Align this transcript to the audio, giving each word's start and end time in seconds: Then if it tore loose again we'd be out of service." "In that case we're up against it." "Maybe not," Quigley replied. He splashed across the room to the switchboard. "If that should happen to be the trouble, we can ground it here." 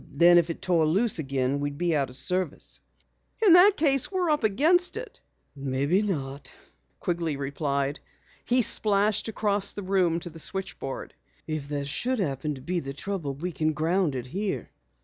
Then 0.13 0.39
if 0.39 0.49
it 0.49 0.63
tore 0.63 0.87
loose 0.87 1.19
again 1.19 1.59
we'd 1.59 1.77
be 1.77 1.95
out 1.95 2.09
of 2.09 2.15
service." 2.15 2.81
"In 3.45 3.53
that 3.53 3.77
case 3.77 4.11
we're 4.11 4.31
up 4.31 4.43
against 4.43 4.97
it." 4.97 5.19
"Maybe 5.55 6.01
not," 6.01 6.51
Quigley 6.99 7.37
replied. 7.37 7.99
He 8.43 8.63
splashed 8.63 9.27
across 9.27 9.71
the 9.73 9.83
room 9.83 10.19
to 10.21 10.31
the 10.31 10.39
switchboard. 10.39 11.13
"If 11.45 11.69
that 11.69 11.85
should 11.85 12.17
happen 12.17 12.55
to 12.55 12.61
be 12.61 12.79
the 12.79 12.93
trouble, 12.93 13.35
we 13.35 13.51
can 13.51 13.73
ground 13.73 14.15
it 14.15 14.25
here." 14.25 14.71